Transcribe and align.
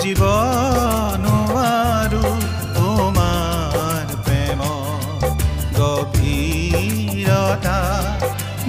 বুজিব 0.00 0.20
নোৱাৰো 1.22 2.28
তোমাৰ 2.76 4.12
প্ৰেম 4.26 4.60
গভীৰতা 5.78 7.74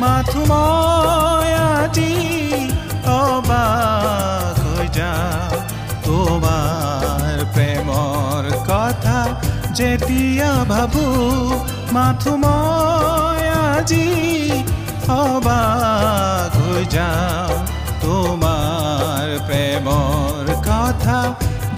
মাথো 0.01 0.41
মই 0.51 1.49
আজি 1.67 2.11
অবাক 3.15 4.59
হৈ 4.65 4.87
যাওঁ 4.97 5.61
তোমাৰ 6.07 7.45
প্ৰেমৰ 7.55 8.43
কথা 8.69 9.17
যেতিয়া 9.73 10.51
ভাবো 10.73 11.05
মাথো 11.95 12.33
মই 12.43 13.41
আজি 13.63 14.30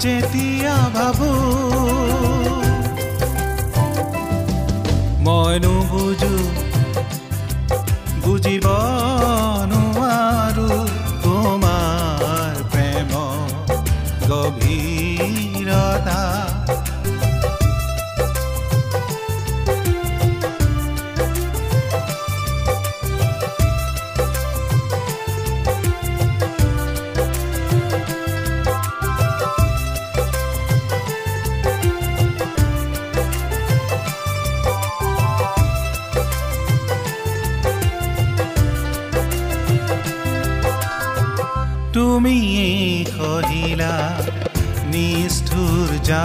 যেতিয়া 0.04 0.76
ভাবো 0.96 1.30
মই 5.24 5.54
নুবুজো 5.62 6.34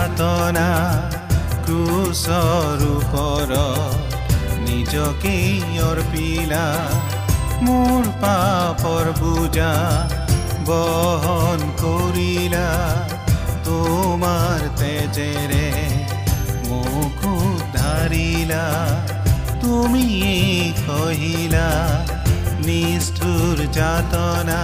যাতনা 0.10 0.70
ক্ৰুচৰ 1.66 2.80
নিজকে 4.66 5.34
অৰ্পিলা 5.86 6.64
মোৰ 7.66 8.08
পাপৰ 8.24 9.06
বুজা 9.20 9.74
বহন 10.70 11.62
কৰিলা 11.82 12.66
তোমাৰ 13.68 14.66
তেজেৰে 14.82 15.68
মোক 16.70 17.20
উদ্ধাৰিলা 17.34 18.66
তুমি 19.62 20.08
কহিলা 20.82 21.70
নিষ্ঠুৰ 22.66 23.58
যাতনা 23.78 24.62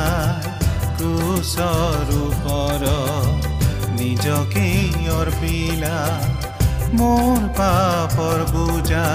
ক্ৰুচৰ 0.98 2.16
ওপৰত 2.20 3.36
নিজকে 5.06 5.14
অৰ্পিলা 5.14 5.98
মোৰ 6.98 7.42
পাপৰ 7.58 8.40
বুজা 8.54 9.10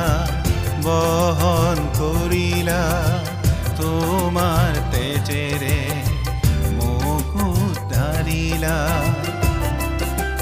বহন 0.84 1.78
কৰিলা 1.98 2.82
তোমাৰ 3.78 4.72
তেজেৰে 4.92 5.80
মোক 6.78 7.32
উদ্ধাৰিলা 7.46 8.78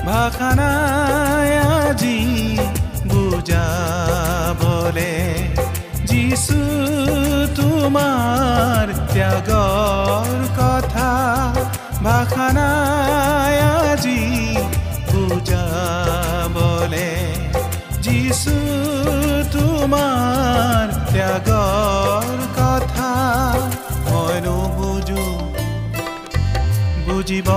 ভাষা 0.09 0.51
নাই 0.61 1.51
আজি 1.77 2.19
বুজাবলে 3.11 5.15
যিছু 6.11 6.61
তোমাৰ 7.57 8.87
ত্যাগৰ 9.13 10.41
কথা। 10.59 11.11
ভাষা 12.03 12.49
আজি 13.89 14.48
তোমাৰ 19.79 20.87
ত্যাগৰ 21.09 22.31
কথা 22.57 23.11
মই 24.07 24.37
নুবুজো 24.45 25.27
বুজিব 27.07 27.49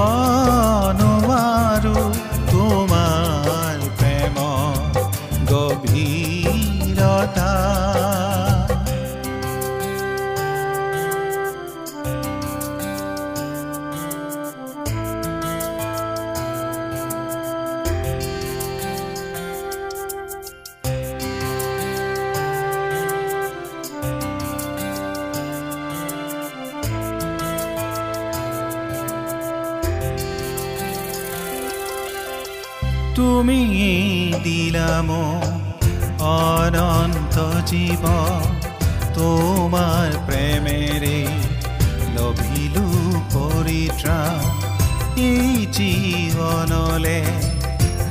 তুমি 33.42 33.64
দিলাম 34.46 35.10
অনন্ত 36.32 37.36
জীৱ 37.70 38.04
তোমাৰ 39.18 40.10
প্ৰেমেৰে 40.28 41.22
লভিলো 42.16 42.86
পৰিত্ৰাণ 43.34 44.42
এই 45.30 45.50
জীৱনলে 45.78 47.20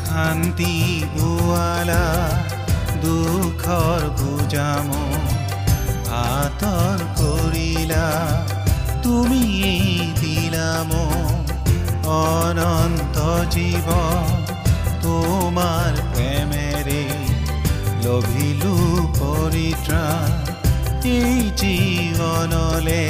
শান্তি 0.09 0.75
বোৱালা 1.15 2.05
দুখৰ 3.05 4.01
বুজাম। 4.19 4.89
আঁতৰ 6.25 6.99
কৰিলা 7.21 8.07
তুমি 9.05 9.45
দিলা 10.23 10.71
অনন্ত 12.19 13.17
জীৱ 13.55 13.89
তোমাৰ 15.61 15.97
প্ৰেমেৰে 16.13 17.01
লভিলো 18.03 18.75
পৰিত্ৰা 19.17 20.05
এই 21.09 21.35
জীৱনলে 21.61 23.03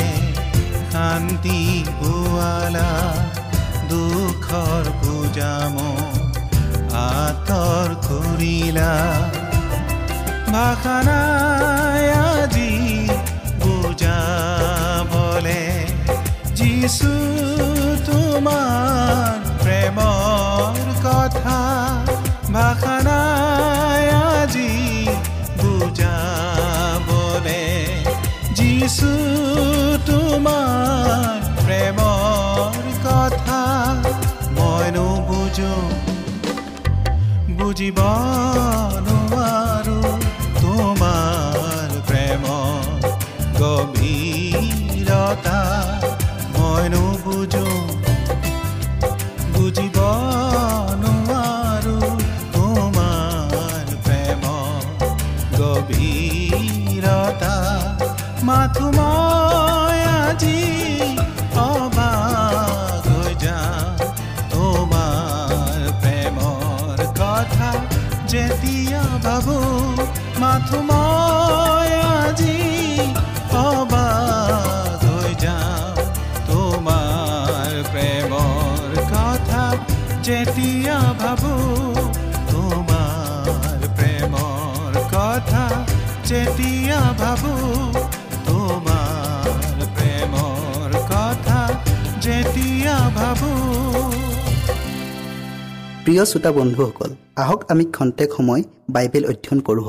শান্তি 0.94 1.60
পোৱালা 2.00 2.88
দুখৰ 3.92 4.90
পূজাম 5.02 5.76
আঁতৰ 7.02 7.94
কৰিলা 8.08 8.90
ভাষা 10.50 10.96
নাই 11.08 12.04
আজি 12.24 12.72
বুজাবলে 13.62 15.62
যিছু 16.58 17.12
তোমাৰ 18.10 19.38
প্ৰেমৰ 19.62 20.74
কথা 21.04 21.60
যিছু 28.80 29.12
তোমাৰ 30.08 31.40
প্ৰেমৰ 31.58 32.76
কথা 33.06 33.60
মই 34.56 34.86
নুবুজো 34.96 35.74
বুজিব 37.58 37.98
নোৱাৰো 39.08 40.00
তোমাৰ 40.62 41.88
প্ৰেম 42.08 42.44
গভীৰতা। 43.60 45.58
প্ৰিয় 96.20 96.32
শ্ৰোতা 96.32 96.50
বন্ধুসকল 96.52 97.10
আহক 97.36 97.60
আমি 97.72 97.84
খন্তেক 97.96 98.30
সময় 98.36 98.62
বাইবেল 98.90 99.24
অধ্যয়ন 99.30 99.60
কৰোঁ 99.66 99.84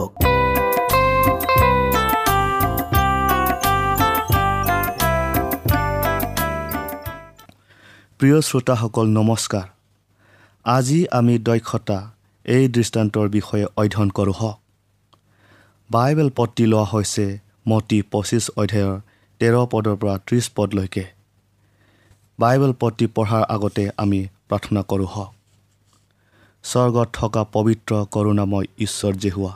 প্ৰিয় 8.19 8.37
শ্ৰোতাসকল 8.47 9.07
নমস্কাৰ। 9.17 9.67
আজি 10.65 10.99
আমি 11.19 11.35
দক্ষতা 11.47 11.99
এই 12.45 12.63
দৃষ্টান্তৰ 12.75 13.27
বিষয়ে 13.29 13.65
অধ্যয়ন 13.81 14.09
কৰোঁ 14.17 14.35
হওক। 14.39 14.57
বাইবেল 15.89 16.29
পত্ৰি 16.37 16.63
লোৱা 16.65 16.85
হৈছে 16.93 17.25
মতি 17.67 17.99
পঁচিছ 18.11 18.45
অধ্যায়ৰ 18.61 18.95
তেৰ 19.41 19.53
পদৰ 19.71 19.95
পৰা 20.01 20.15
ত্ৰিছ 20.27 20.45
পদলৈকে। 20.55 21.05
বাইবেল 22.39 22.73
পত্ৰি 22.81 23.05
পঢ়াৰ 23.15 23.43
আগতে 23.55 23.83
আমি 23.97 24.19
প্ৰাৰ্থনা 24.47 24.81
কৰোঁ 24.93 25.11
হওক। 25.15 25.40
স্বৰ্গত 26.63 27.07
থকা 27.13 27.43
পবিত্ৰ 27.53 27.91
কৰোণাময় 28.11 28.67
ঈশ্বৰ 28.79 29.13
জেহুৱা 29.13 29.53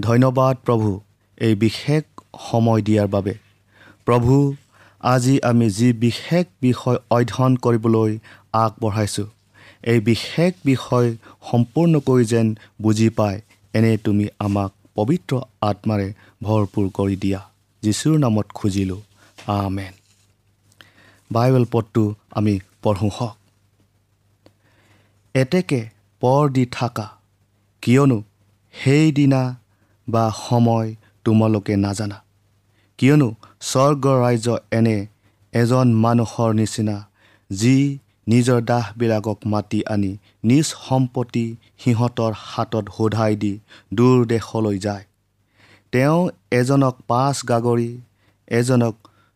ধন্যবাদ 0.00 0.56
প্ৰভু 0.66 1.00
এই 1.38 1.54
বিশেষ 1.54 2.02
সময় 2.50 2.82
দিয়াৰ 2.82 3.08
বাবে। 3.08 3.34
প্ৰভু 4.04 4.54
আজি 5.00 5.34
আমি 5.40 5.70
যি 5.70 5.92
বিশেষ 5.92 6.46
বিষয় 6.62 6.98
অধ্যয়ন 7.10 7.56
কৰিবলৈ 7.56 8.18
আগবঢ়াইছোঁ 8.52 9.28
এই 9.82 10.00
বিশেষ 10.00 10.52
বিষয় 10.64 11.08
সম্পূৰ্ণকৈ 11.50 12.24
যেন 12.24 12.54
বুজি 12.82 13.08
পাই 13.08 13.40
এনে 13.74 13.92
তুমি 13.96 14.26
আমাক 14.38 14.70
পবিত্ৰ 14.94 15.40
আত্মাৰে 15.62 16.08
ভৰপূৰ 16.42 16.86
কৰি 16.94 17.16
দিয়া। 17.16 17.40
যীশুৰ 17.82 18.18
নামত 18.18 18.46
খুজিলোঁ 18.54 19.00
আমেন। 19.46 19.92
বাইবেল 21.32 21.64
পদটো 21.72 22.14
আমি 22.30 22.54
পঢ়োঁ 22.82 23.10
হওক। 23.20 23.36
এতেকে 25.34 25.80
পৰ 26.22 26.48
দি 26.48 26.64
থাকা। 26.66 27.06
কিয়নো 27.82 28.18
সেইদিনা 28.74 29.42
বা 30.08 30.24
সময় 30.48 30.94
তোমালোকে 31.24 31.76
নাজানা। 31.76 32.18
কিয়নো 32.98 33.28
স্বৰ্গৰ 33.60 34.16
ৰাজ্য 34.24 34.56
এনে 34.70 34.98
এজন 35.52 35.86
মানুহৰ 35.94 36.50
নিচিনা 36.54 36.96
যি 37.50 37.98
নিজৰ 38.28 38.60
দাহবিলাকক 38.60 39.38
মাতি 39.46 39.80
আনি 39.84 40.12
নিজ 40.44 40.66
সম্পত্তি 40.88 41.46
সিহঁতৰ 41.78 42.32
হাতত 42.36 42.84
সোধাই 42.96 43.36
দি 43.36 43.52
দূৰ 43.94 44.26
দেশলৈ 44.26 44.78
যায়। 44.78 45.04
তেওঁ 45.92 46.20
এজনক 46.50 46.94
পাঁচ 47.06 47.36
গাগৰি 47.48 47.90
এজনক 48.48 48.94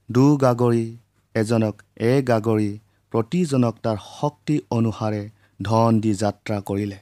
দু 0.09 0.37
গাগৰি 0.37 0.87
এজনক 1.35 1.75
এক 1.97 2.21
গাগৰি 2.29 2.71
প্ৰতিজনক 3.13 3.75
তাৰ 3.83 3.99
শক্তি 4.21 4.57
অনুসাৰে 4.71 5.23
ধন 5.61 6.01
দি 6.01 6.13
যাত্ৰা 6.15 6.61
কৰিলে। 6.61 6.99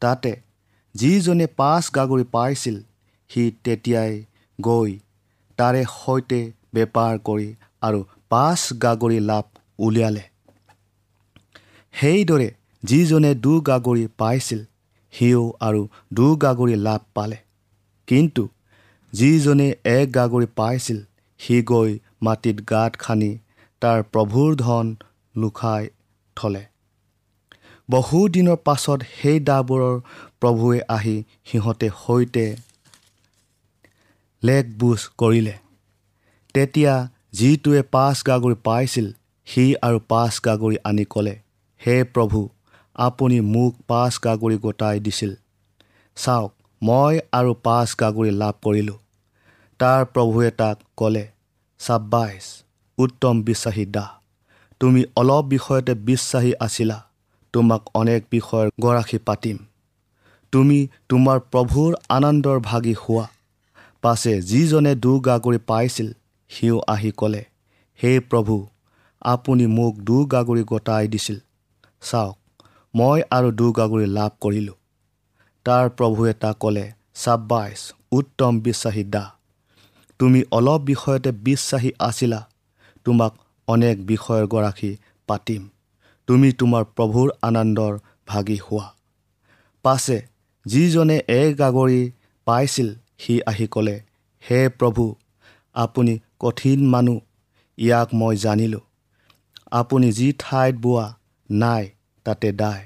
তাতে 0.00 0.32
যিজনে 0.94 1.46
পাঁচ 1.46 1.84
গাগৰি 1.96 2.24
পাইছিল 2.24 2.76
সি 3.30 3.42
তেতিয়াই 3.64 4.24
গৈ 4.58 4.98
তাৰে 5.58 5.84
সৈতে 5.84 6.40
বেপাৰ 6.74 7.18
কৰি 7.18 7.48
আৰু 7.82 8.00
পাঁচ 8.28 8.60
গাগৰি 8.82 9.18
লাভ 9.20 9.44
উলিয়ালে। 9.78 10.24
সেইদৰে 11.94 12.48
যিজনে 12.82 13.34
দু 13.34 13.60
গাগৰি 13.60 14.06
পাইছিল 14.16 14.60
সিও 15.12 15.44
আৰু 15.60 15.88
দু 16.12 16.26
গাগৰি 16.36 16.74
লাভ 16.74 17.00
পালে। 17.14 17.38
কিন্তু 18.06 18.48
যিজনে 19.12 19.68
এক 19.84 20.06
গাগৰি 20.14 20.46
পাইছিল 20.56 20.98
সি 21.38 21.62
গৈ 21.62 21.98
মাটিত 22.22 22.56
গাঁত 22.70 22.92
খান্দি 22.96 23.32
তাৰ 23.82 24.02
প্ৰভুৰ 24.12 24.50
ধন 24.56 24.86
লুকাই 25.36 25.88
থলে। 26.36 26.71
বহুদিনৰ 27.88 28.58
পাছত 28.66 28.98
সেই 29.18 29.38
দাবোৰৰ 29.40 29.96
প্ৰভুৱে 30.40 30.78
আহি 30.88 31.16
সিহঁতে 31.44 31.88
সৈতে 32.02 32.44
লেক 34.42 34.64
বুজ 34.78 35.00
কৰিলে। 35.18 35.54
তেতিয়া 36.54 36.94
যিটোৱে 37.32 37.82
পাঁচ 37.94 38.16
গাগৰি 38.28 38.56
পাইছিল 38.64 39.06
সি 39.46 39.64
আৰু 39.82 39.98
পাঁচ 40.08 40.40
গাগৰি 40.46 40.76
আনি 40.84 41.04
ক'লে 41.04 41.34
হে 41.80 41.96
প্ৰভু 42.14 42.40
আপুনি 42.96 43.38
মোক 43.52 43.72
পাঁচ 43.86 44.12
গাগৰি 44.24 44.56
গোটাই 44.58 45.00
দিছিল। 45.00 45.32
চাওক 46.16 46.52
মই 46.82 47.14
আৰু 47.38 47.52
পাঁচ 47.66 47.88
গাগৰি 48.00 48.30
লাভ 48.40 48.54
কৰিলোঁ। 48.64 48.98
তাৰ 49.80 50.00
প্ৰভুৱে 50.14 50.50
তাক 50.60 50.76
ক'লে 50.96 51.24
চাব্বাইছ 51.80 52.44
উত্তম 52.98 53.34
বিশ্বাসী 53.42 53.84
দাহ 53.86 54.10
তুমি 54.80 55.02
অলপ 55.16 55.44
বিষয়তে 55.44 55.92
বিশ্বাসী 56.08 56.52
আছিলা। 56.60 56.98
তোমাক 57.54 57.82
অনেক 57.94 58.20
বিষয়ৰ 58.30 58.68
গৰাকী 58.80 59.18
পাতিম। 59.28 59.56
তুমি 60.52 60.78
তোমাৰ 61.08 61.38
প্ৰভুৰ 61.52 61.90
আনন্দৰ 62.16 62.58
ভাগি 62.60 62.94
হোৱা। 63.02 63.26
পাছে 64.02 64.32
যিজনে 64.42 64.92
দু 64.94 65.12
গাগৰি 65.20 65.58
পাইছিল 65.68 66.08
সিও 66.50 66.76
আহি 66.94 67.10
ক'লে 67.16 67.42
হে 68.00 68.12
প্ৰভু 68.30 68.56
আপুনি 69.22 69.66
মোক 69.76 69.94
দু 70.08 70.16
গাগৰি 70.26 70.62
গোটাই 70.64 71.04
দিছিল। 71.08 71.38
চাওক 72.02 72.36
মই 72.94 73.18
আৰু 73.36 73.48
দু 73.58 73.66
গাগৰি 73.78 74.06
লাভ 74.16 74.32
কৰিলোঁ 74.40 74.76
তাৰ 75.66 75.84
প্ৰভুৱে 75.98 76.32
তাক 76.42 76.56
ক'লে 76.62 76.86
চাব্বাইছ 77.14 77.80
উত্তম 78.12 78.52
বিশ্বাসী 78.60 79.04
দাহ 79.04 79.28
তুমি 80.20 80.40
অলপ 80.52 80.80
বিষয়তে 80.90 81.30
বিশ্বাসী 81.46 81.90
আছিলা। 81.98 82.40
তোমাক 83.06 83.32
অনেক 83.68 83.96
বিষয়ৰ 84.06 84.44
গৰাকী 84.46 84.90
পাতিম। 85.28 85.62
তুমি 86.28 86.48
তোমাৰ 86.60 86.84
প্ৰভুৰ 86.96 87.28
আনন্দৰ 87.42 87.92
ভাগি 88.28 88.58
হোৱা। 88.66 88.86
পাছে 89.84 90.18
যিজনে 90.66 91.16
এক 91.38 91.50
গাগৰি 91.58 92.02
পাইছিল 92.46 92.88
সি 93.18 93.34
আহি 93.46 93.66
ক'লে 93.74 93.96
হে 94.42 94.60
প্ৰভু 94.78 95.04
আপুনি 95.74 96.14
কঠিন 96.38 96.80
মানুহ 96.88 97.18
ইয়াক 97.78 98.08
মই 98.14 98.34
জানিলোঁ। 98.36 98.84
আপুনি 99.72 100.08
যি 100.12 100.28
ঠাইত 100.38 100.74
বোৱা 100.76 101.06
নাই 101.50 101.84
তাতে 102.26 102.48
দায় 102.52 102.84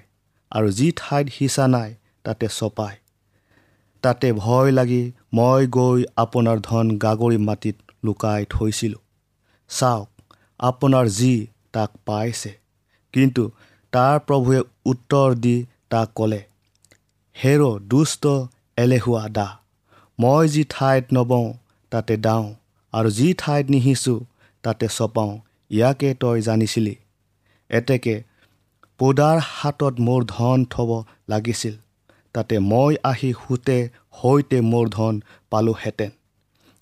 আৰু 0.53 0.69
যি 0.71 0.87
ঠাইত 0.97 1.27
সিঁচা 1.37 1.65
নাই 1.67 1.91
তাতে 2.25 2.47
চপায় 2.49 2.97
তাতে 4.03 4.29
ভয় 4.33 4.71
লাগি 4.73 5.03
মই 5.37 5.63
গৈ 5.77 6.01
আপোনাৰ 6.17 6.57
ধন 6.61 6.87
গাগৰি 7.05 7.39
মাটিত 7.49 7.77
লুকাই 8.05 8.41
থৈছিলোঁ। 8.51 9.03
চাওক 9.71 10.09
আপোনাৰ 10.61 11.07
যি 11.19 11.33
তাক 11.73 11.91
পাইছে। 12.07 12.53
কিন্তু 13.17 13.45
তাৰ 13.93 14.17
প্ৰভুৱে 14.27 14.61
উত্তৰ 14.93 15.35
দি 15.45 15.57
তাক 15.93 16.09
ক'লে 16.19 16.41
হেৰ 17.37 17.63
দুষ্ট 17.91 18.37
এলেহুৱা 18.79 19.25
দা 19.37 19.49
মই 20.19 20.45
যি 20.55 20.63
ঠাইত 20.71 21.05
নবওঁ 21.17 21.47
তাতে 21.93 22.15
দাওঁ 22.27 22.47
আৰু 22.93 23.09
যি 23.19 23.29
ঠাইত 23.43 23.67
নিহিছোঁ 23.75 24.19
তাতে 24.65 24.87
চপাওঁ 24.97 25.33
ইয়াকে 25.71 26.11
তই 26.23 26.39
জানিছিলি। 26.49 26.95
এতেকে 27.71 28.15
পোদাৰ 29.01 29.39
হাতত 29.51 29.95
মোৰ 30.07 30.21
ধন 30.29 30.59
থ'ব 30.73 30.91
লাগিছিল 31.29 31.75
তাতে 32.35 32.57
মই 32.71 32.93
আহি 33.11 33.31
সোঁতে 33.41 33.79
সৈতে 34.19 34.59
মোৰ 34.71 34.85
ধন 34.97 35.15
পালোহেঁতেন। 35.51 36.11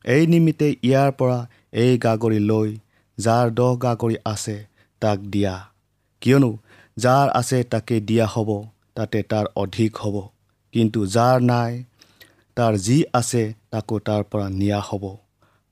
এই 0.04 0.22
নিমিত্তে 0.32 0.68
ইয়াৰ 0.88 1.10
পৰা 1.18 1.38
এই 1.82 1.92
গাগৰি 2.04 2.40
লৈ 2.50 2.70
যাৰ 3.18 3.46
দহ 3.58 3.70
গাগৰি 3.84 4.16
আছে 4.32 4.56
তাক 5.02 5.18
দিয়া। 5.32 5.54
কিয়নো 6.22 6.50
যাৰ 6.96 7.26
আছে 7.40 7.58
তাকে 7.72 7.96
দিয়া 8.08 8.26
হ'ব 8.26 8.50
তাতে 8.94 9.18
তাৰ 9.30 9.46
অধিক 9.56 9.92
হ'ব। 9.96 10.16
কিন্তু 10.74 11.00
যাৰ 11.06 11.36
নাই 11.40 11.72
তাৰ 12.56 12.72
যি 12.76 12.98
আছে 13.14 13.42
তাকো 13.70 13.96
তাৰ 14.06 14.22
পৰা 14.30 14.46
নিয়া 14.60 14.80
হ'ব। 14.80 15.04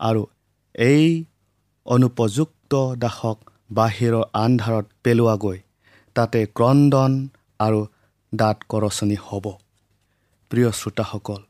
আৰু 0.00 0.22
এই 0.74 1.04
অনুপযুক্ত 1.86 2.72
দাসক 3.02 3.38
বাহিৰৰ 3.70 4.24
আন্ধাৰত 4.44 4.86
পেলোৱাগৈ 5.04 5.58
তাতে 6.16 6.40
ক্ৰদন 6.58 7.12
আৰু 7.60 7.80
দাঁত 8.32 8.58
কৰচনি 8.68 9.16
হ'ব। 9.26 9.44
প্ৰিয় 10.50 10.70
শ্ৰোতাসকল 10.70 11.40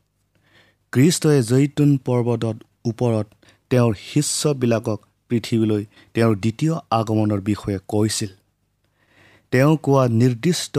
কৃষ্টই 0.93 1.39
জৈতুন 1.41 1.89
পৰ্বতত 2.05 2.57
ওপৰত 2.85 3.27
তেওঁৰ 3.71 3.93
শিষ্যবিলাকক 4.09 4.99
পৃথিৱীলৈ 5.29 5.83
তেওঁৰ 6.13 6.33
দ্বিতীয় 6.35 6.73
আগমনৰ 6.99 7.39
বিষয়ে 7.49 7.79
কৈছিল। 7.87 8.31
তেওঁ 9.53 9.73
কোৱা 9.77 10.03
নিৰ্দিষ্ট 10.11 10.75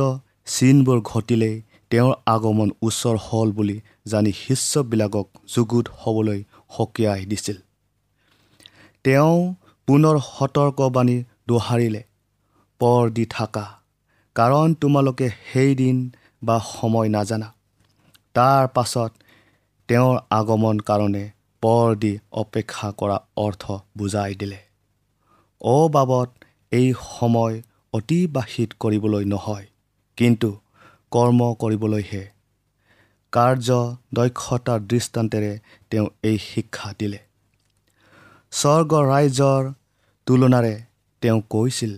চিনবোৰ 0.46 1.00
ঘটিলেই 1.00 1.56
তেওঁৰ 1.90 2.14
আগমন 2.26 2.70
ওচৰ 2.82 3.16
হ'ল 3.26 3.50
বুলি 3.52 3.76
জানি 4.06 4.32
শিষ্যবিলাকক 4.32 5.26
যুগুত 5.54 5.86
হ'বলৈ 5.98 6.40
সকীয়াই 6.76 7.24
দিছিল। 7.24 7.58
তেওঁ 9.04 9.36
পুনৰ 9.88 10.16
সতৰ্কবাণী 10.28 11.16
দোহাৰিলে 11.48 12.02
পৰ 12.80 13.02
দি 13.10 13.24
থাকা 13.26 13.64
কাৰণ 14.36 14.74
তোমালোকে 14.74 15.28
সেইদিন 15.52 15.96
বা 16.42 16.56
সময় 16.70 17.08
নাজানা। 17.08 17.48
তাৰ 18.34 18.64
পাছত 18.68 19.12
তেওঁৰ 19.88 20.16
আগমন 20.30 20.76
কাৰণে 20.80 21.24
পৰ 21.62 21.94
দি 21.96 22.12
অপেক্ষা 22.32 22.88
কৰা 22.92 23.20
অৰ্থ 23.36 23.78
বুজাই 23.98 24.34
দিলে। 24.34 24.58
অবাবত 25.60 26.28
এই 26.72 26.88
সময় 27.12 27.62
অতিবাহিত 27.94 28.70
কৰিবলৈ 28.80 29.24
নহয় 29.24 29.66
কিন্তু 30.16 30.48
কৰ্ম 31.12 31.40
কৰিবলৈহে। 31.54 32.24
কাৰ্য 33.32 33.68
দক্ষতাৰ 34.14 34.80
দৃষ্টান্তেৰে 34.80 35.52
তেওঁ 35.90 36.08
এই 36.22 36.38
শিক্ষা 36.38 36.92
দিলে। 36.98 37.18
স্বৰ্গ 38.52 38.92
ৰাইজৰ 39.04 39.62
তুলনাৰে 40.26 40.74
তেওঁ 41.22 41.40
কৈছিল 41.50 41.92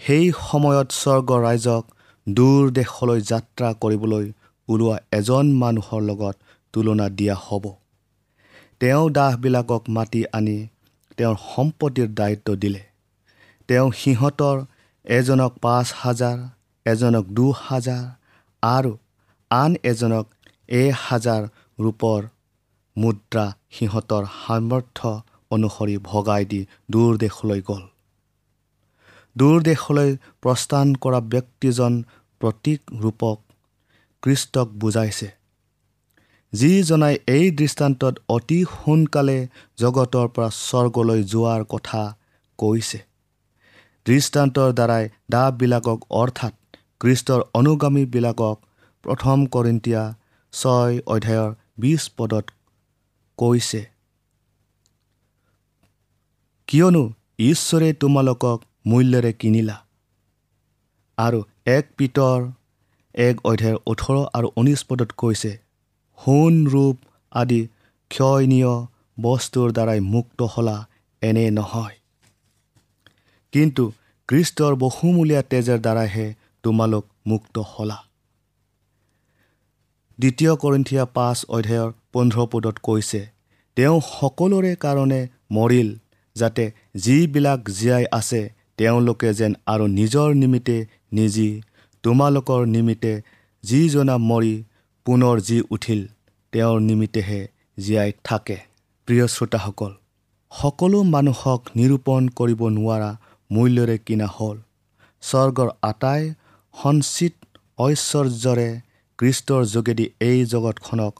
সেই 0.00 0.32
সময়ত 0.50 0.88
স্বৰ্গ 0.92 1.30
ৰাইজক 1.46 1.84
দূৰ 2.28 2.70
দেশলৈ 2.70 3.20
যাত্ৰা 3.20 3.68
কৰিবলৈ 3.72 4.26
ওলোৱা 4.68 4.96
এজন 5.12 5.46
মানুহৰ 5.52 6.02
লগত 6.02 6.36
তুলনা 6.72 7.08
দিয়া 7.08 7.34
হ'ব। 7.34 7.64
তেওঁ 8.80 9.10
দাসবিলাকক 9.10 9.82
মাতি 9.88 10.24
আনি 10.32 10.58
তেওঁৰ 11.16 11.36
সম্পত্তিৰ 11.54 12.08
দায়িত্ব 12.14 12.48
দিলে। 12.54 12.82
তেওঁ 13.68 13.88
সিহঁতৰ 13.92 14.56
এজনক 15.04 15.52
পাঁচ 15.60 15.86
হাজাৰ 15.96 16.38
এজনক 16.86 17.24
দুহাজাৰ 17.24 18.04
আৰু 18.62 18.92
আন 19.50 19.76
এজনক 19.82 20.26
এহাজাৰ 20.68 21.42
ৰূপৰ 21.78 22.20
মুদ্ৰা 22.96 23.46
সিহঁতৰ 23.70 24.24
সামৰ্থ্য 24.46 25.10
অনুসৰি 25.50 25.96
ভগাই 26.02 26.44
দি 26.44 26.60
দূৰ 26.90 27.18
দেশলৈ 27.18 27.60
গ'ল। 27.60 27.82
দূৰ 29.36 29.62
দেশলৈ 29.62 30.16
প্ৰস্থান 30.42 30.94
কৰা 30.94 31.20
ব্যক্তিজন 31.20 31.92
প্ৰতীক 32.40 32.80
ৰূপক 33.00 33.38
কৃষ্টক 34.22 34.68
বুজাইছে। 34.68 35.28
যিজনাই 36.52 37.14
এই 37.26 37.50
দৃষ্টান্তত 37.50 38.14
অতি 38.28 38.64
সোনকালে 38.64 39.38
জগতৰ 39.78 40.26
পৰা 40.28 40.48
স্বৰ্গলৈ 40.50 41.20
যোৱাৰ 41.24 41.62
কথা 41.64 42.02
কৈছে। 42.58 43.09
দৃষ্টান্তৰ 44.06 44.70
দ্বাৰাই 44.72 45.04
দাবিলাকক 45.30 45.98
অৰ্থাৎ 46.10 46.54
কৃষ্টৰ 47.00 47.40
অনুগামীবিলাকক 47.54 48.56
প্ৰথম 49.04 49.46
কৰিন্তীয়া 49.46 50.02
ছয় 50.52 50.94
অধ্যায়ৰ 51.06 51.54
বিছ 51.78 52.02
পদত 52.16 52.44
কৈছে। 53.38 53.82
কিয়নো 56.68 57.04
ঈশ্বৰে 57.38 57.92
তোমালোকক 57.92 58.58
মূল্যৰে 58.86 59.32
কিনিলা। 59.32 59.76
আৰু 61.18 61.40
এক 61.66 61.84
পিতৰ 61.96 62.38
এক 63.14 63.36
অধ্যায়ৰ 63.44 63.78
ওঠৰ 63.86 64.16
আৰু 64.34 64.48
ঊনৈছ 64.56 64.80
পদত 64.88 65.10
কৈছে 65.16 65.52
সোণ 66.18 66.54
ৰূপ 66.66 66.96
আদি 67.32 67.60
ক্ষয়নীয় 68.10 68.72
বস্তুৰ 69.20 69.72
দ্বাৰাই 69.72 70.00
মুক্ত 70.00 70.42
হলা 70.42 70.76
এনে 71.22 71.50
নহয়। 71.50 71.99
কিন্তু 73.52 73.84
কৃষ্টৰ 74.28 74.72
বহুমূলীয়া 74.84 75.42
তেজৰ 75.50 75.78
দ্বাৰাইহে 75.86 76.26
তোমালোক 76.64 77.04
মুক্ত 77.26 77.56
হলা। 77.72 77.98
দ্বিতীয় 80.18 80.52
কৰিন্থিয়া 80.62 81.04
পাঁচ 81.16 81.38
অধ্যায়ৰ 81.56 81.90
পোন্ধৰ 82.12 82.46
পদত 82.52 82.76
কৈছে 82.86 83.20
তেওঁ 83.76 83.98
সকলোৰে 84.06 84.72
কাৰণে 84.84 85.20
মৰিল 85.56 85.90
যাতে 86.36 86.64
যিবিলাক 87.04 87.60
জীয়াই 87.78 88.04
আছে 88.18 88.40
তেওঁলোকে 88.78 89.30
যেন 89.38 89.52
আৰু 89.72 89.84
নিজৰ 89.98 90.28
নিমিত্তে 90.42 90.76
নিজি 91.16 91.50
তোমালোকৰ 92.04 92.60
নিমিত্তে 92.74 93.12
যিজনা 93.64 94.16
মৰি 94.30 94.54
পুনৰ 95.06 95.36
যি 95.48 95.58
উঠিল 95.70 96.00
তেওঁৰ 96.52 96.78
নিমিত্তেহে 96.80 97.40
জীয়াই 97.78 98.10
থাকে। 98.24 98.58
প্ৰিয় 99.08 99.26
শ্ৰোতাসকল 99.34 99.92
সকলো 100.52 100.98
মানুহক 101.14 101.60
নিৰূপণ 101.78 102.22
কৰিব 102.38 102.60
নোৱাৰা 102.76 103.10
মূল্যৰে 103.50 103.96
কিনা 104.06 104.26
হ'ল। 104.26 104.56
স্বৰ্গৰ 105.22 105.68
আটাই 105.82 106.22
সঞ্চিত 106.74 107.34
ঐশ্বৰ্যৰে 107.78 108.68
কৃষ্টৰ 109.18 109.62
যোগেদি 109.64 110.06
এই 110.20 110.38
জগতখনক 110.44 111.12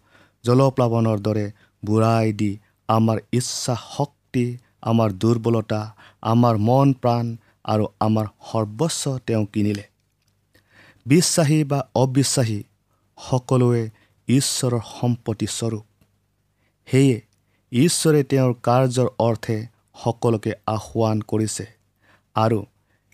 জলপ্লাৱনৰ 0.45 1.19
দৰে 1.21 1.47
বুঢ়াই 1.83 2.33
দি 2.33 2.51
আমাৰ 2.89 3.19
ইচ্ছা 3.33 3.75
শক্তি 3.97 4.45
আমাৰ 4.83 5.09
দুৰ্বলতা 5.13 5.81
আমাৰ 6.23 6.55
মন 6.59 6.89
প্ৰাণ 7.03 7.27
আৰু 7.65 7.85
আমাৰ 8.01 8.27
সৰ্বস্ব 8.51 9.19
তেওঁ 9.27 9.45
কিনিলে। 9.47 9.85
বিশ্বাসী 11.07 11.59
বা 11.65 11.81
অবিশ্বাসী 11.95 12.61
সকলোৱে 13.19 13.83
ঈশ্বৰৰ 14.29 14.81
সম্পত্তি 14.91 15.47
স্বৰূপ। 15.47 15.85
সেয়ে 16.89 17.17
ঈশ্বৰে 17.73 18.21
তেওঁৰ 18.23 18.53
কাৰ্যৰ 18.63 19.09
অৰ্থে 19.19 19.59
সকলোকে 20.05 20.53
আহ্বান 20.67 21.17
কৰিছে। 21.21 21.67
আৰু 22.37 22.61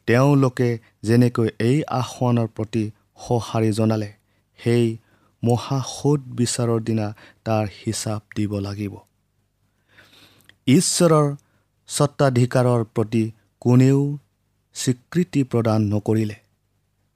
তেওঁলোকে 0.08 0.68
যেনেকৈ 1.02 1.48
এই 1.60 1.82
আসনৰ 1.90 2.46
প্ৰতি 2.46 2.84
সঁহাৰি 3.26 3.72
জনালে 3.72 4.10
সেই 4.58 4.86
মহাসুদ 5.42 6.20
বিচাৰৰ 6.34 6.80
দিনা 6.80 7.06
তাৰ 7.44 7.64
হিচাপ 7.84 8.22
দিব 8.36 8.52
লাগিব। 8.58 8.94
ঈশ্বৰৰ 10.66 11.34
স্বত্বাধিকাৰৰ 11.88 12.84
প্ৰতি 12.94 13.24
কোনেও 13.60 14.00
স্বীকৃতি 14.74 15.42
প্ৰদান 15.44 15.80
নকৰিলে। 15.92 16.36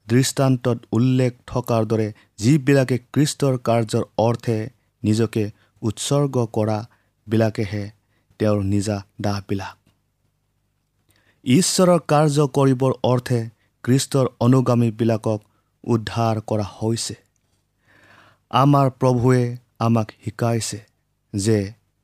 দৃষ্টান্তত 0.08 0.78
উল্লেখ 0.92 1.32
থকাৰ 1.46 1.82
দৰে 1.86 2.12
যিবিলাকে 2.38 2.98
কৃষ্টৰ 2.98 3.58
কাৰ্যৰ 3.58 4.04
অৰ্থে 4.18 4.58
নিজকে 5.02 5.44
উৎসৰ্গ 5.82 6.46
কৰাবিলাকেহে 6.52 7.84
তেওঁৰ 8.40 8.64
নিজা 8.64 8.96
দাহবিলাক। 9.20 9.79
ঈশ্বৰৰ 11.44 12.00
কাৰ্য 12.08 12.44
কৰিবৰ 12.56 12.92
অৰ্থে 13.02 13.38
কৃষ্টৰ 13.84 14.26
অনুগামীবিলাকক 14.40 15.40
উদ্ধাৰ 15.84 16.40
কৰা 16.40 16.66
হৈছে। 16.76 17.14
আমাৰ 18.50 18.90
প্ৰভুৱে 18.90 19.42
আমাক 19.78 20.12
শিকাইছে 20.24 20.80
যে 21.34 21.58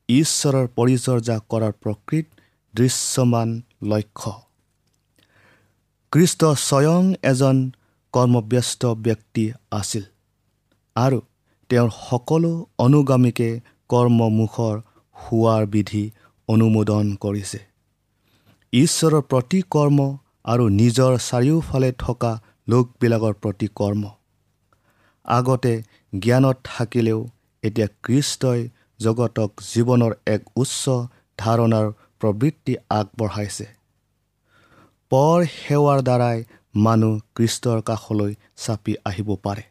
ঈশ্বৰৰ 0.09 0.67
পৰিচৰ্যা 0.77 1.37
কৰাৰ 1.49 1.73
প্ৰকৃত 1.83 2.25
দৃশ্যমান 2.73 3.49
লক্ষ্য। 3.83 4.33
কৃষ্ট 6.11 6.41
স্বয়ং 6.67 7.13
এজন 7.23 7.57
কৰ্মব্যস্ত 8.13 8.81
ব্যক্তি 9.05 9.45
আছিল 9.71 10.03
আৰু 10.95 11.19
তেওঁৰ 11.69 11.89
সকলো 12.01 12.51
অনুগামীকে 12.79 13.49
কৰ্মমুখৰ 13.89 14.75
হোৱাৰ 15.15 15.63
বিধি 15.73 16.03
অনুমোদন 16.49 17.05
কৰিছে। 17.15 17.59
ঈশ্বৰৰ 18.73 19.21
প্ৰতি 19.21 19.59
কৰ্ম 19.71 19.99
আৰু 20.45 20.65
নিজৰ 20.69 21.13
চাৰিওফালে 21.19 21.91
থকা 21.99 22.31
লোকবিলাকৰ 22.67 23.33
প্ৰতি 23.33 23.67
কৰ্ম। 23.75 24.03
আগতে 25.25 25.73
জ্ঞানত 26.13 26.57
থাকিলেও 26.63 27.19
এতিয়া 27.63 27.87
কৃষ্টই 28.03 28.61
জগতক 28.99 29.49
জীৱনৰ 29.71 30.13
এক 30.25 30.41
উচ্চ 30.55 30.83
ধাৰণাৰ 31.39 31.87
প্ৰবৃত্তি 32.19 32.73
আগবঢ়াইছে। 32.89 33.67
পৰ 35.11 35.37
সেৱাৰ 35.55 35.99
দ্বাৰাই 36.01 36.37
মানুহ 36.75 37.13
কৃষ্টৰ 37.35 37.81
কাষলৈ 37.81 38.33
চাপি 38.57 38.93
আহিব 39.05 39.29
পাৰে। 39.43 39.63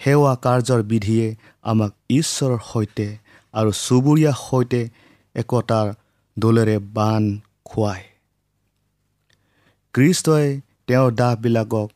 সেৱা 0.00 0.32
কাৰ্যৰ 0.44 0.82
বিধিয়ে 0.82 1.26
আমাক 1.62 1.92
ঈশ্বৰৰ 2.10 2.58
সৈতে 2.70 3.06
আৰু 3.54 3.70
চুবুৰীয়াৰ 3.84 4.36
সৈতে 4.46 4.80
একতাৰ 5.34 5.86
দোলেৰে 6.36 6.78
বান 6.96 7.24
খুৱায়। 7.68 8.04
কৃষ্টই 9.94 10.48
তেওঁৰ 10.86 11.10
দাহবিলাকক 11.12 11.88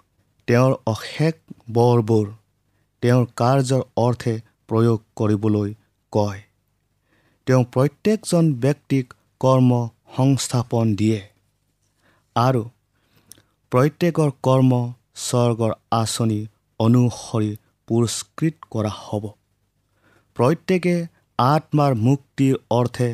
তেওঁৰ 0.48 0.72
অশেষ 0.86 1.34
বৰবোৰ 1.72 2.26
তেওঁৰ 3.02 3.24
কাৰ্যৰ 3.36 3.82
অৰ্থে 3.96 4.34
প্ৰয়োগ 4.68 4.98
কৰিবলৈ 5.16 5.74
কয়। 6.12 6.40
তেওঁ 7.46 7.64
প্ৰত্যেকজন 7.72 8.44
ব্যক্তিক 8.60 9.14
কৰ্ম 9.40 9.70
সংস্থাপন 10.16 10.94
দিয়ে 10.94 11.20
আৰু 12.36 12.62
প্ৰত্যেকৰ 13.72 14.30
কৰ্ম 14.42 14.72
স্বৰ্গৰ 15.22 15.72
আঁচনি 15.90 16.40
অনুসৰি 16.80 17.50
পুৰস্কৃত 17.88 18.54
কৰা 18.70 18.92
হ'ব। 18.98 19.24
প্ৰত্যেকে 20.36 20.94
আত্মাৰ 21.38 21.92
মুক্তিৰ 22.02 22.54
অৰ্থে 22.70 23.10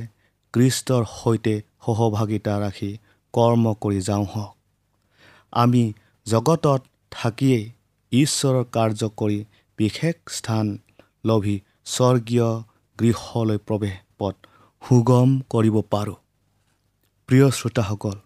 কৃষ্টৰ 0.55 1.03
সৈতে 1.15 1.55
সহভাগিতা 1.83 2.55
ৰাখি 2.61 2.91
কৰ্ম 3.35 3.75
কৰি 3.81 4.01
যাওঁ 4.01 4.25
হওক। 4.25 4.55
আমি 5.53 5.85
জগতত 6.27 6.83
থাকিয়েই 7.11 7.65
ঈশ্বৰৰ 8.13 8.65
কাৰ্য 8.73 9.11
কৰি 9.17 9.39
বিশেষ 9.79 10.17
স্থান 10.29 10.67
লভি 11.25 11.57
স্বৰ্গীয় 11.87 12.49
গৃহলৈ 12.99 13.59
প্ৰৱেশ 13.67 13.97
পথ 14.19 14.35
সুগম 14.83 15.31
কৰিব 15.51 15.77
পাৰোঁ। 15.91 16.19
প্ৰিয় 17.29 17.51
শ্ৰোতাসকল 17.51 18.17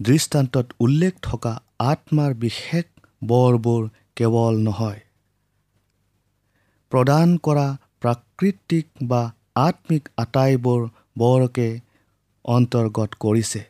দৃষ্টান্তত 0.00 0.66
উল্লেখ 0.80 1.14
থকা 1.22 1.52
আত্মাৰ 1.78 2.34
বিশেষ 2.34 2.86
বৰবোৰ 3.24 3.82
কেৱল 4.16 4.54
নহয়। 4.58 5.00
প্ৰদান 6.92 7.36
কৰা 7.38 7.66
প্ৰাকৃতিক 8.00 8.86
বা 9.02 9.22
আত্মিক 9.54 10.08
আটাইবোৰ 10.16 10.88
বৰকে 11.18 11.68
অন্তৰ্গত 12.48 13.10
কৰিছে। 13.20 13.60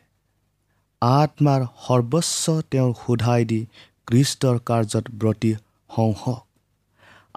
আত্মাৰ 1.01 1.61
সৰ্বস্ব 1.87 2.61
তেওঁৰ 2.71 2.93
সোধাই 2.99 3.45
দি 3.45 3.59
কৃষ্টৰ 4.07 4.59
কাৰ্যত 4.65 5.05
ব্ৰতী 5.13 5.51
সংস। 5.95 6.23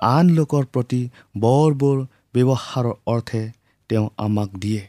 আন 0.02 0.30
লোকৰ 0.30 0.64
প্ৰতি 0.72 1.00
বৰবোৰ 1.38 1.98
ব্যৱহাৰৰ 2.34 2.88
অৰ্থে 3.06 3.42
তেওঁ 3.90 4.06
আমাক 4.18 4.50
দিয়ে। 4.58 4.82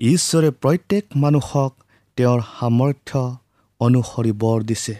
ঈশ্বৰে 0.00 0.50
প্ৰত্যেক 0.62 1.04
মানুহক 1.16 1.72
তেওঁৰ 2.18 2.40
সামৰ্থ্য 2.50 3.24
অনুসৰি 3.80 4.32
বৰ 4.32 4.62
দিছে। 4.62 4.96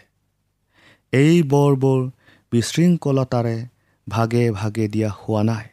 এই 1.13 1.43
বৰবোৰ 1.43 2.01
বিশৃংখলতাৰে 2.53 3.57
ভাগে 4.07 4.45
ভাগে 4.51 4.89
দিয়া 4.89 5.11
হোৱা 5.19 5.43
নাই। 5.43 5.67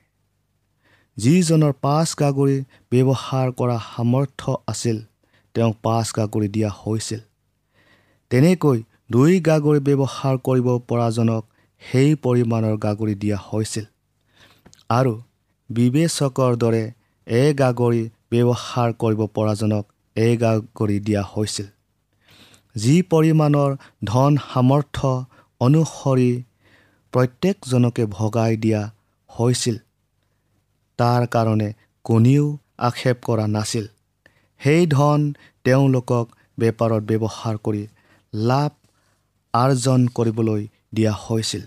যিজনৰ 1.22 1.74
পাঁচ 1.86 2.10
গাগৰি 2.20 2.58
ব্যৱহাৰ 2.92 3.48
কৰা 3.52 3.78
সামৰ্থ্য 3.88 4.52
আছিল 4.68 4.98
তেওঁক 5.56 5.76
পাঁচ 5.84 6.08
গাগৰি 6.18 6.48
দিয়া 6.48 6.70
হৈছিল। 6.82 7.22
তেনেকৈ 8.32 8.78
দুই 9.12 9.34
গাগৰি 9.40 9.80
ব্যৱহাৰ 9.88 10.36
কৰিব 10.48 10.68
পৰাজনক 10.88 11.44
সেই 11.82 12.16
পৰিমাণৰ 12.16 12.76
গাগৰি 12.78 13.16
দিয়া 13.16 13.38
হৈছিল। 13.48 13.86
আৰু 14.90 15.14
বিবেচকৰ 15.70 16.52
দৰে 16.56 16.84
এগাগৰি 17.28 18.02
ব্যৱহাৰ 18.32 18.90
কৰিব 18.94 19.22
পৰাজনক 19.36 19.84
এগাগৰি 20.16 20.98
দিয়া 21.00 21.24
হৈছিল। 21.34 21.68
যি 22.76 22.96
পৰিমাণৰ 23.12 23.70
ধন 24.04 24.32
সামৰ্থ্য 24.50 25.12
অনুসৰি 25.62 26.32
প্ৰত্যেকজনকে 27.14 28.04
ভগাই 28.18 28.54
দিয়া 28.58 28.82
হৈছিল। 29.30 29.78
তাৰ 31.02 31.28
কাৰণে 31.28 31.70
কোনেও 32.06 32.46
আক্ষেপ 32.80 33.18
কৰা 33.26 33.48
নাছিল। 33.48 33.86
সেই 34.62 34.88
ধন 34.88 35.34
তেওঁলোকক 35.64 36.36
বেপাৰত 36.60 37.04
ব্যৱহাৰ 37.04 37.58
কৰি 37.58 37.84
লাভ 38.34 38.72
আৰ্জন 39.54 40.08
কৰিবলৈ 40.08 40.68
দিয়া 40.94 41.14
হৈছিল। 41.24 41.64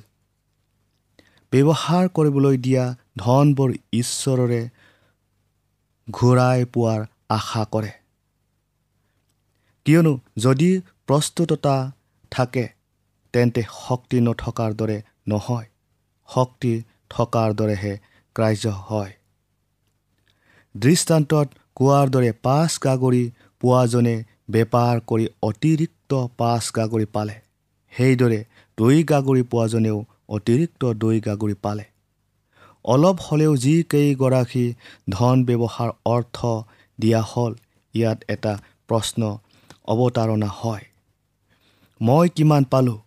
ব্যৱহাৰ 1.52 2.08
কৰিবলৈ 2.08 2.56
দিয়া 2.56 2.84
ধনবোৰ 3.16 3.74
ঈশ্বৰৰে 3.92 4.62
ঘূৰাই 6.08 6.64
পোৱাৰ 6.64 7.04
আশা 7.28 7.64
কৰে। 7.64 7.92
কিয়নো 9.86 10.14
যদি 10.36 10.70
প্ৰস্তুততা 11.06 11.76
থাকে 12.30 12.64
তেন্তে 13.34 13.62
শক্তি 13.88 14.20
নথকাৰ 14.20 14.74
দৰে 14.74 14.98
নহয়। 15.28 15.66
শক্তি 16.28 16.72
থকাৰ 17.10 17.54
দৰেহে 17.54 17.94
কাৰ্য 18.36 18.74
হয়। 18.88 19.12
দৃষ্টান্তত 20.76 21.48
কোৱাৰ 21.74 22.10
দৰে 22.10 22.32
পাঁচ 22.42 22.78
গাগৰি 22.84 23.24
পোৱাজনে 23.60 24.14
বেপাৰ 24.50 25.00
কৰি 25.06 25.26
অতিৰিক্ত 25.42 26.26
পাঁচ 26.36 26.70
গাগৰি 26.76 27.06
পালে। 27.12 27.36
সেইদৰে 27.92 28.44
দৈ 28.78 29.02
গাগৰি 29.02 29.42
পোৱাজনেও 29.42 29.98
অতিৰিক্ত 30.28 30.92
দৈ 30.94 31.20
গাগৰি 31.20 31.54
পালে। 31.62 31.84
অলপ 32.84 33.16
হ'লেও 33.20 33.56
যিকেইগৰাকী 33.56 34.66
ধন 35.10 35.44
ব্যৱহাৰ 35.44 35.90
অৰ্থ 36.04 36.38
দিয়া 36.98 37.22
হ'ল 37.22 37.52
ইয়াত 37.94 38.18
এটা 38.28 38.52
প্ৰশ্ন 38.88 39.38
অৱতাৰণা 39.86 40.50
হয়। 40.56 40.84
মই 42.00 42.28
কিমান 42.28 42.64
পালোঁ? 42.64 42.98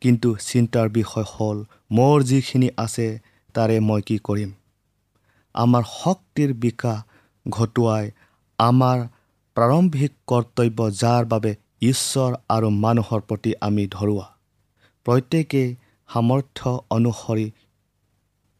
কিন্তু 0.00 0.28
চিন্তাৰ 0.36 0.88
বিষয় 0.88 1.24
হ'ল 1.28 1.58
মোৰ 1.92 2.22
যিখিনি 2.22 2.68
আছে 2.76 3.06
তাৰে 3.54 3.76
মই 3.80 4.02
কি 4.02 4.18
কৰিম? 4.18 4.50
আমাৰ 5.54 5.82
শক্তিৰ 5.92 6.50
বিকাশ 6.54 6.98
ঘটোৱাই 7.46 8.10
আমাৰ 8.58 8.98
প্ৰাৰম্ভিক 9.56 10.12
কৰ্তব্য 10.26 10.90
যাৰ 11.00 11.24
বাবে 11.24 11.52
ঈশ্বৰ 11.82 12.30
আৰু 12.48 12.68
মানুহৰ 12.84 13.20
প্ৰতি 13.28 13.52
আমি 13.60 13.84
ধৰোৱা। 13.86 14.26
প্ৰত্যেকেই 15.06 15.68
সামৰ্থ্য 16.08 16.70
অনুসৰি 16.90 17.46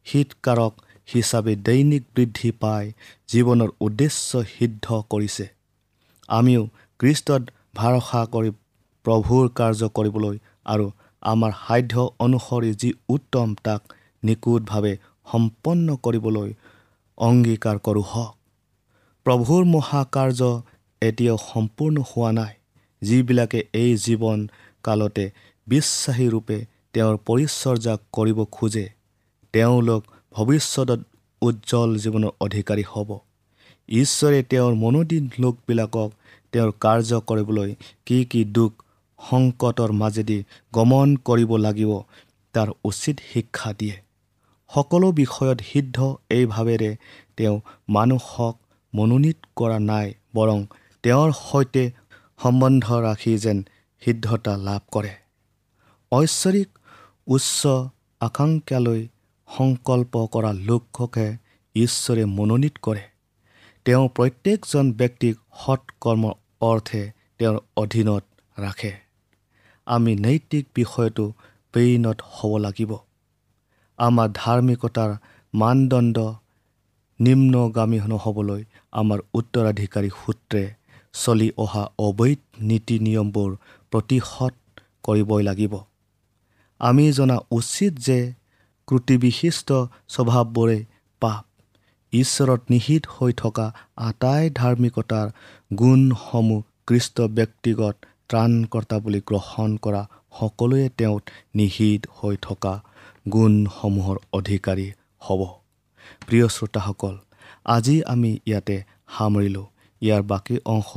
হিতকাৰক 0.07 0.73
হিচাপে 1.09 1.55
দৈনিক 1.67 2.05
বৃদ্ধি 2.15 2.51
পাই 2.63 2.85
জীৱনৰ 3.29 3.71
উদ্দেশ্য 3.81 4.43
সিদ্ধ 4.55 4.87
কৰিছে। 5.11 5.47
আমিও 6.29 6.63
কৃষ্টত 7.01 7.43
ভৰসা 7.75 8.23
কৰি 8.35 8.51
প্ৰভুৰ 9.05 9.45
কাৰ্য 9.59 9.89
কৰিবলৈ 9.97 10.37
আৰু 10.65 10.87
আমাৰ 11.23 11.53
সাধ্য 11.67 11.95
অনুসৰি 12.19 12.71
যি 12.75 12.91
উত্তম 13.09 13.55
তাক 13.65 13.81
নিখুঁটভাৱে 14.23 14.93
সম্পন্ন 15.33 15.97
কৰিবলৈ 16.05 16.51
অংগীকাৰ 17.21 17.77
কৰোঁ 17.79 18.05
হওক 18.13 18.35
প্ৰভুৰ 19.27 19.63
মহাকাৰ্য 19.65 20.41
এতিয়াও 21.03 21.39
সম্পূৰ্ণ 21.47 21.97
হোৱা 22.11 22.31
নাই 22.33 22.55
যিবিলাকে 23.03 23.61
এই 23.75 23.93
জীৱন 23.97 24.39
কালতে 24.85 25.25
বিশ্বাসীৰূপে 25.67 26.59
তেওঁৰ 26.95 27.17
পৰিচৰ্যা 27.27 27.95
কৰিব 28.13 28.39
খোজে। 28.53 28.87
তেওঁলোক 29.55 30.03
ভৱিষ্যতত 30.35 31.01
উজ্জ্বল 31.43 31.91
জীৱনৰ 31.97 32.33
অধিকাৰী 32.41 32.85
হ'ব। 32.93 33.11
ঈশ্বৰে 33.89 34.41
তেওঁৰ 34.43 34.75
মনোদিন 34.75 35.25
লোকবিলাকক 35.39 36.11
তেওঁৰ 36.53 36.71
কাৰ্য 36.81 37.11
কৰিবলৈ 37.29 37.71
কি 38.07 38.19
কি 38.25 38.41
দুখ 38.57 38.73
সংকটৰ 39.19 39.91
মাজেদি 39.93 40.39
গমন 40.75 41.09
কৰিব 41.25 41.51
লাগিব 41.57 41.93
তাৰ 42.55 42.69
উচিত 42.85 43.17
শিক্ষা 43.33 43.71
দিয়ে। 43.79 43.97
সকলো 44.75 45.13
বিষয়ত 45.13 45.61
সিদ্ধ 45.61 46.17
এই 46.31 46.47
ভাৱেৰে 46.47 46.97
তেওঁ 47.37 47.61
মানুহক 47.89 48.57
মনোনীত 48.95 49.37
কৰা 49.57 49.79
নাই 49.79 50.15
বৰং 50.35 50.59
তেওঁৰ 51.03 51.33
সৈতে 51.33 51.91
সম্বন্ধ 52.43 52.85
ৰাখি 52.93 53.39
যেন 53.39 53.63
সিদ্ধতা 54.03 54.57
লাভ 54.57 54.81
কৰে। 54.93 55.13
ঐশ্বৰিক 56.13 56.69
উচ্চ 57.27 57.67
আকাংক্ষালৈ 58.21 59.09
সংকল্প 59.49 60.27
কৰা 60.27 60.53
লোককে 60.53 61.37
ঈশ্বৰে 61.75 62.25
মনোনীত 62.25 62.73
কৰে। 62.83 63.03
তেওঁ 63.85 64.09
প্ৰত্যেকজন 64.09 64.93
ব্যক্তিক 64.93 65.35
সৎ 65.57 65.83
কৰ্মৰ 66.01 66.35
অৰ্থে 66.61 67.03
তেওঁৰ 67.39 67.57
অধীনত 67.77 68.25
ৰাখে। 68.61 68.93
আমি 69.87 70.13
নৈতিক 70.17 70.65
বিষয়টো 70.75 71.33
পেইনত 71.73 72.19
হ'ব 72.31 72.57
লাগিব। 72.57 72.97
আমাৰ 74.01 74.29
ধাৰ্মিকতাৰ 74.35 75.11
মানদণ্ড 75.55 76.17
নিম্নগামী 77.21 77.99
নহ'বলৈ 78.13 78.63
আমাৰ 78.93 79.19
উত্তৰাধিকাৰী 79.35 80.11
সূত্ৰে 80.21 80.63
চলি 81.15 81.49
অহা 81.57 81.85
অবৈধ 81.99 82.41
নীতি 82.63 82.97
নিয়মবোৰ 82.99 83.51
প্ৰতিহত 83.93 84.55
কৰিবই 85.05 85.43
লাগিব। 85.43 85.75
আমি 86.81 87.05
জনা 87.13 87.37
উচিত 87.51 87.93
যে 88.07 88.19
ক্ৰুটিবিশিষ্ট 88.89 89.69
স্বভাৱবোৰে 90.09 90.79
পাপ 91.23 91.45
ঈশ্বৰত 92.13 92.61
নিহিত 92.71 93.03
হৈ 93.17 93.33
থকা 93.33 93.67
আটাই 94.09 94.45
ধাৰ্মিকতাৰ 94.51 95.27
গুণসমূহ 95.79 96.63
কৃষ্ট 96.87 97.17
ব্যক্তিগত 97.31 97.97
ত্ৰাণকৰ্তা 98.29 98.97
বুলি 98.99 99.21
গ্ৰহণ 99.27 99.71
কৰা 99.77 100.03
সকলোৱে 100.39 100.87
তেওঁত 100.99 101.25
নিহিত 101.55 102.03
হৈ 102.19 102.37
থকা 102.43 102.75
গুণসমূহৰ 103.29 104.17
অধিকাৰী 104.33 104.93
হ'ব। 105.21 105.41
প্ৰিয় 106.27 106.49
শ্ৰোতাসকল 106.49 107.19
আজি 107.65 108.03
আমি 108.03 108.39
ইয়াতে 108.47 108.83
সামৰিলোঁ। 109.19 109.67
ইয়াৰ 110.03 110.23
বাকী 110.23 110.57
অংশ 110.65 110.91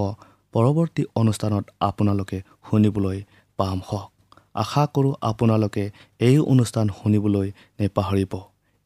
পৰৱৰ্তী 0.54 1.04
অনুষ্ঠানত 1.16 1.66
আপোনালোকে 1.80 2.42
শুনিবলৈ 2.70 3.24
পাম 3.58 3.82
হওক। 3.88 4.12
আশা 4.54 4.88
কৰোঁ 4.94 5.14
আপোনালোকে 5.22 5.92
এই 6.20 6.40
অনুষ্ঠান 6.40 6.90
শুনিবলৈ 6.90 7.52
নেপাহৰিব। 7.80 8.34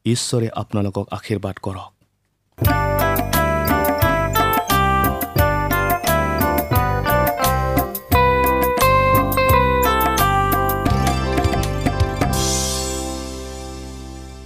ঈশ্বৰে 0.04 0.48
আপোনালোকক 0.48 1.06
আশীৰ্বাদ 1.10 1.56
কৰক। 1.62 1.97